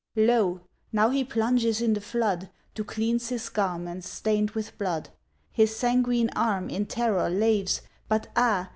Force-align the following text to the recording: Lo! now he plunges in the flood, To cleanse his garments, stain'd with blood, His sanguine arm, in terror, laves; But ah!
Lo! 0.15 0.61
now 0.91 1.11
he 1.11 1.23
plunges 1.23 1.79
in 1.79 1.93
the 1.93 2.01
flood, 2.01 2.49
To 2.73 2.83
cleanse 2.83 3.29
his 3.29 3.49
garments, 3.49 4.09
stain'd 4.09 4.49
with 4.49 4.75
blood, 4.79 5.09
His 5.51 5.75
sanguine 5.75 6.31
arm, 6.35 6.71
in 6.71 6.87
terror, 6.87 7.29
laves; 7.29 7.83
But 8.09 8.25
ah! 8.35 8.69